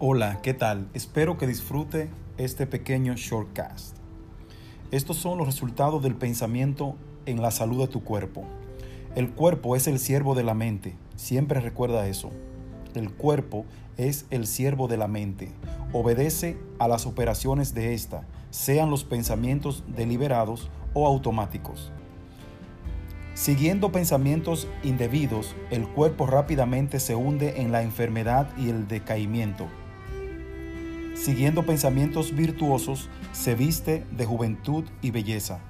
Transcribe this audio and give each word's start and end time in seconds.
Hola, 0.00 0.40
¿qué 0.42 0.54
tal? 0.54 0.88
Espero 0.92 1.38
que 1.38 1.46
disfrute 1.46 2.10
este 2.36 2.66
pequeño 2.66 3.14
shortcast. 3.14 3.96
Estos 4.90 5.16
son 5.18 5.38
los 5.38 5.46
resultados 5.46 6.02
del 6.02 6.16
pensamiento 6.16 6.96
en 7.26 7.40
la 7.40 7.52
salud 7.52 7.78
de 7.78 7.86
tu 7.86 8.02
cuerpo. 8.02 8.42
El 9.14 9.30
cuerpo 9.30 9.76
es 9.76 9.86
el 9.86 10.00
siervo 10.00 10.34
de 10.34 10.42
la 10.42 10.52
mente. 10.52 10.96
Siempre 11.14 11.60
recuerda 11.60 12.08
eso. 12.08 12.32
El 12.96 13.12
cuerpo 13.12 13.66
es 13.96 14.26
el 14.30 14.48
siervo 14.48 14.88
de 14.88 14.96
la 14.96 15.06
mente. 15.06 15.52
Obedece 15.92 16.58
a 16.80 16.88
las 16.88 17.06
operaciones 17.06 17.72
de 17.72 17.94
ésta, 17.94 18.26
sean 18.50 18.90
los 18.90 19.04
pensamientos 19.04 19.84
deliberados 19.86 20.70
o 20.92 21.06
automáticos. 21.06 21.92
Siguiendo 23.34 23.92
pensamientos 23.92 24.66
indebidos, 24.82 25.54
el 25.70 25.86
cuerpo 25.86 26.26
rápidamente 26.26 26.98
se 26.98 27.14
hunde 27.14 27.60
en 27.60 27.70
la 27.70 27.82
enfermedad 27.82 28.48
y 28.56 28.70
el 28.70 28.88
decaimiento. 28.88 29.68
Siguiendo 31.14 31.64
pensamientos 31.64 32.34
virtuosos, 32.34 33.08
se 33.32 33.54
viste 33.54 34.04
de 34.10 34.26
juventud 34.26 34.84
y 35.00 35.10
belleza. 35.10 35.60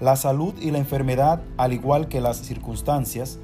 La 0.00 0.16
salud 0.16 0.54
y 0.60 0.70
la 0.70 0.78
enfermedad, 0.78 1.42
al 1.56 1.72
igual 1.72 2.08
que 2.08 2.20
las 2.20 2.38
circunstancias, 2.38 3.38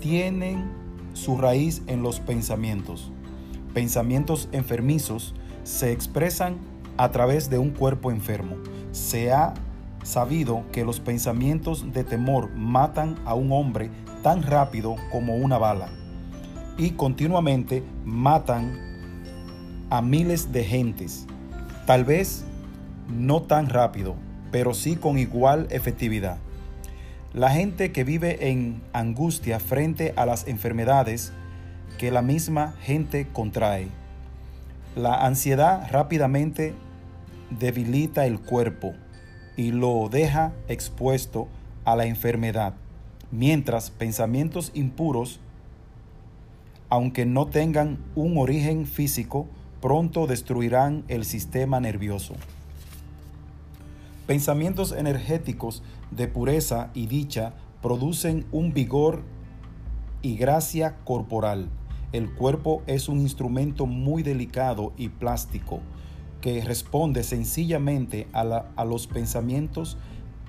tienen 0.00 0.70
su 1.12 1.36
raíz 1.36 1.82
en 1.88 2.02
los 2.02 2.20
pensamientos. 2.20 3.10
Pensamientos 3.74 4.48
enfermizos 4.52 5.34
se 5.64 5.92
expresan 5.92 6.56
a 6.96 7.10
través 7.10 7.50
de 7.50 7.58
un 7.58 7.70
cuerpo 7.70 8.10
enfermo. 8.10 8.56
Se 8.92 9.32
ha 9.32 9.54
sabido 10.04 10.64
que 10.72 10.84
los 10.84 11.00
pensamientos 11.00 11.92
de 11.92 12.04
temor 12.04 12.54
matan 12.54 13.16
a 13.24 13.34
un 13.34 13.52
hombre 13.52 13.90
tan 14.22 14.42
rápido 14.42 14.96
como 15.10 15.36
una 15.36 15.58
bala 15.58 15.90
y 16.78 16.92
continuamente 16.92 17.82
matan 18.04 18.87
a 19.90 20.02
miles 20.02 20.52
de 20.52 20.64
gentes. 20.64 21.26
Tal 21.86 22.04
vez 22.04 22.44
no 23.08 23.42
tan 23.42 23.68
rápido, 23.68 24.14
pero 24.50 24.74
sí 24.74 24.96
con 24.96 25.18
igual 25.18 25.66
efectividad. 25.70 26.38
La 27.32 27.50
gente 27.50 27.92
que 27.92 28.04
vive 28.04 28.50
en 28.50 28.82
angustia 28.92 29.60
frente 29.60 30.12
a 30.16 30.26
las 30.26 30.46
enfermedades 30.48 31.32
que 31.98 32.10
la 32.10 32.22
misma 32.22 32.74
gente 32.80 33.26
contrae. 33.32 33.88
La 34.96 35.26
ansiedad 35.26 35.88
rápidamente 35.90 36.74
debilita 37.50 38.26
el 38.26 38.40
cuerpo 38.40 38.94
y 39.56 39.72
lo 39.72 40.08
deja 40.08 40.52
expuesto 40.68 41.48
a 41.84 41.96
la 41.96 42.06
enfermedad, 42.06 42.74
mientras 43.30 43.90
pensamientos 43.90 44.70
impuros, 44.74 45.40
aunque 46.88 47.26
no 47.26 47.46
tengan 47.46 47.98
un 48.14 48.38
origen 48.38 48.86
físico, 48.86 49.46
pronto 49.80 50.26
destruirán 50.26 51.04
el 51.08 51.24
sistema 51.24 51.80
nervioso. 51.80 52.34
Pensamientos 54.26 54.92
energéticos 54.92 55.82
de 56.10 56.28
pureza 56.28 56.90
y 56.94 57.06
dicha 57.06 57.54
producen 57.80 58.44
un 58.52 58.74
vigor 58.74 59.22
y 60.22 60.36
gracia 60.36 60.96
corporal. 61.04 61.68
El 62.12 62.34
cuerpo 62.34 62.82
es 62.86 63.08
un 63.08 63.20
instrumento 63.20 63.86
muy 63.86 64.22
delicado 64.22 64.92
y 64.96 65.10
plástico 65.10 65.80
que 66.40 66.62
responde 66.64 67.22
sencillamente 67.22 68.26
a, 68.32 68.84
los 68.84 69.06
pensamientos 69.06 69.96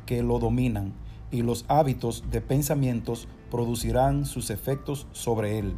que 0.05 0.23
lo 0.23 0.39
dominan 0.39 0.93
y 1.31 1.41
los 1.41 1.65
hábitos 1.67 2.23
de 2.31 2.41
pensamientos 2.41 3.27
producirán 3.51 4.25
sus 4.25 4.49
efectos 4.49 5.07
sobre 5.11 5.59
él, 5.59 5.75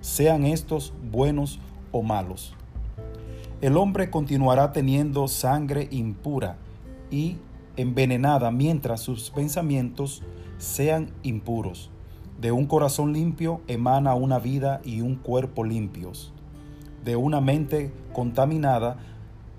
sean 0.00 0.44
estos 0.44 0.92
buenos 1.10 1.58
o 1.90 2.02
malos. 2.02 2.54
El 3.62 3.76
hombre 3.76 4.10
continuará 4.10 4.72
teniendo 4.72 5.28
sangre 5.28 5.86
impura 5.92 6.56
y 7.12 7.36
envenenada 7.76 8.50
mientras 8.50 9.02
sus 9.02 9.30
pensamientos 9.30 10.24
sean 10.58 11.12
impuros. 11.22 11.88
De 12.40 12.50
un 12.50 12.66
corazón 12.66 13.12
limpio 13.12 13.60
emana 13.68 14.16
una 14.16 14.40
vida 14.40 14.80
y 14.84 15.00
un 15.00 15.14
cuerpo 15.14 15.62
limpios. 15.62 16.32
De 17.04 17.14
una 17.14 17.40
mente 17.40 17.92
contaminada 18.12 18.96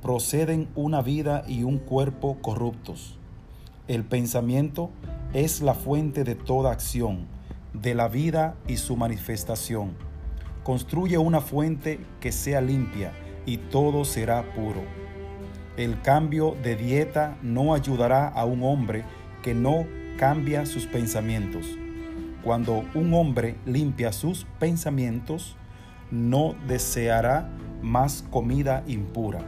proceden 0.02 0.68
una 0.76 1.02
vida 1.02 1.46
y 1.48 1.64
un 1.64 1.78
cuerpo 1.78 2.40
corruptos. 2.42 3.18
El 3.88 4.04
pensamiento 4.04 4.90
es 5.32 5.62
la 5.62 5.76
fuente 5.76 6.26
de 6.26 6.36
toda 6.36 6.74
acción, 6.74 7.26
de 7.72 7.96
la 7.96 8.10
vida 8.10 8.56
y 8.68 8.76
su 8.76 8.98
manifestación. 8.98 9.94
Construye 10.66 11.18
una 11.18 11.40
fuente 11.40 12.02
que 12.20 12.34
sea 12.34 12.60
limpia 12.60 13.14
y 13.46 13.58
todo 13.58 14.06
será 14.06 14.44
puro. 14.54 14.82
El 15.78 16.02
cambio 16.02 16.56
de 16.64 16.76
dieta 16.76 17.38
no 17.42 17.74
ayudará 17.74 18.28
a 18.28 18.46
un 18.46 18.64
hombre 18.64 19.04
que 19.42 19.54
no 19.54 19.86
cambia 20.18 20.66
sus 20.66 20.86
pensamientos. 20.86 21.66
Cuando 22.44 22.84
un 22.94 23.14
hombre 23.14 23.56
limpia 23.66 24.12
sus 24.12 24.46
pensamientos, 24.60 25.56
no 26.12 26.56
deseará 26.68 27.50
más 27.82 28.24
comida 28.30 28.84
impura. 28.86 29.40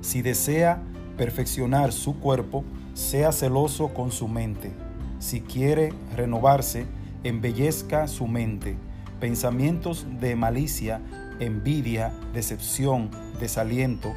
Si 0.00 0.22
desea 0.22 0.82
perfeccionar 1.16 1.92
su 1.92 2.18
cuerpo, 2.18 2.64
sea 2.94 3.32
celoso 3.32 3.88
con 3.88 4.12
su 4.12 4.28
mente. 4.28 4.72
Si 5.18 5.40
quiere 5.40 5.92
renovarse, 6.16 6.86
embellezca 7.24 8.08
su 8.08 8.26
mente. 8.26 8.76
Pensamientos 9.20 10.06
de 10.20 10.34
malicia, 10.36 11.00
envidia, 11.44 12.12
decepción, 12.32 13.10
desaliento, 13.38 14.14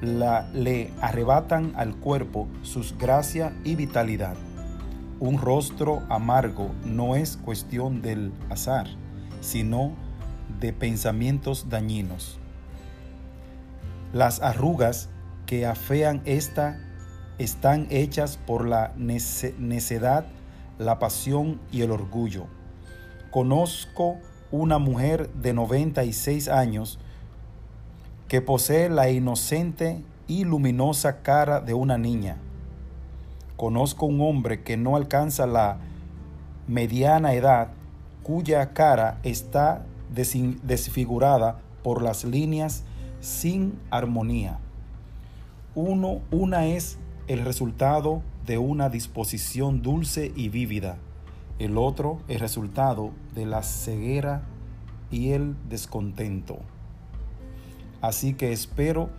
la, 0.00 0.48
le 0.52 0.92
arrebatan 1.00 1.72
al 1.76 1.96
cuerpo 1.96 2.48
sus 2.62 2.96
gracia 2.98 3.52
y 3.64 3.74
vitalidad. 3.74 4.36
Un 5.20 5.38
rostro 5.38 6.02
amargo 6.08 6.70
no 6.84 7.16
es 7.16 7.36
cuestión 7.36 8.02
del 8.02 8.32
azar, 8.50 8.86
sino 9.40 9.92
de 10.60 10.72
pensamientos 10.72 11.68
dañinos. 11.68 12.38
Las 14.12 14.40
arrugas 14.40 15.08
que 15.46 15.66
afean 15.66 16.22
esta 16.24 16.78
están 17.38 17.86
hechas 17.90 18.36
por 18.36 18.66
la 18.66 18.92
necedad, 18.96 20.26
la 20.78 20.98
pasión 20.98 21.60
y 21.70 21.82
el 21.82 21.90
orgullo. 21.90 22.46
Conozco 23.30 24.18
una 24.50 24.78
mujer 24.78 25.30
de 25.34 25.52
96 25.52 26.48
años 26.48 26.98
que 28.28 28.40
posee 28.40 28.88
la 28.88 29.10
inocente 29.10 30.02
y 30.26 30.44
luminosa 30.44 31.22
cara 31.22 31.60
de 31.60 31.74
una 31.74 31.98
niña. 31.98 32.36
Conozco 33.56 34.06
un 34.06 34.20
hombre 34.20 34.62
que 34.62 34.76
no 34.76 34.96
alcanza 34.96 35.46
la 35.46 35.78
mediana 36.66 37.34
edad, 37.34 37.68
cuya 38.22 38.72
cara 38.74 39.18
está 39.22 39.84
desfigurada 40.14 41.58
por 41.82 42.02
las 42.02 42.24
líneas 42.24 42.84
sin 43.20 43.78
armonía. 43.90 44.58
Uno, 45.74 46.20
una 46.30 46.66
es 46.66 46.98
el 47.26 47.44
resultado 47.44 48.22
de 48.46 48.58
una 48.58 48.88
disposición 48.88 49.82
dulce 49.82 50.32
y 50.34 50.48
vívida. 50.48 50.98
El 51.58 51.76
otro 51.76 52.20
el 52.28 52.40
resultado 52.40 53.12
de 53.34 53.46
la 53.46 53.62
ceguera 53.62 54.42
y 55.10 55.30
el 55.30 55.56
descontento. 55.68 56.58
Así 58.00 58.34
que 58.34 58.52
espero 58.52 59.10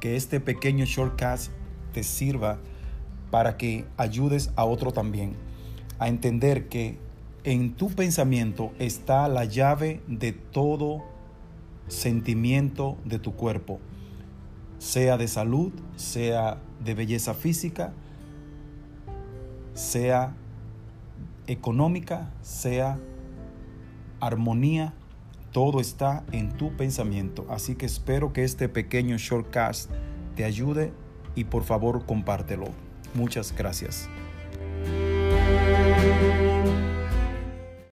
que 0.00 0.16
este 0.16 0.40
pequeño 0.40 0.84
shortcast 0.84 1.52
te 1.92 2.02
sirva 2.02 2.58
para 3.30 3.56
que 3.56 3.84
ayudes 3.96 4.50
a 4.56 4.64
otro 4.64 4.92
también 4.92 5.34
a 5.98 6.08
entender 6.08 6.68
que 6.68 6.98
en 7.44 7.74
tu 7.74 7.90
pensamiento 7.90 8.72
está 8.78 9.28
la 9.28 9.44
llave 9.44 10.02
de 10.08 10.32
todo 10.32 11.04
sentimiento 11.88 12.96
de 13.04 13.18
tu 13.18 13.34
cuerpo 13.34 13.78
sea 14.78 15.16
de 15.16 15.28
salud, 15.28 15.72
sea 15.96 16.58
de 16.84 16.94
belleza 16.94 17.34
física, 17.34 17.92
sea 19.74 20.34
económica, 21.46 22.32
sea 22.42 22.98
armonía, 24.20 24.94
todo 25.52 25.80
está 25.80 26.24
en 26.32 26.52
tu 26.52 26.76
pensamiento. 26.76 27.46
Así 27.48 27.74
que 27.74 27.86
espero 27.86 28.32
que 28.32 28.44
este 28.44 28.68
pequeño 28.68 29.16
shortcast 29.16 29.90
te 30.34 30.44
ayude 30.44 30.92
y 31.34 31.44
por 31.44 31.64
favor 31.64 32.04
compártelo. 32.06 32.66
Muchas 33.14 33.54
gracias. 33.56 34.08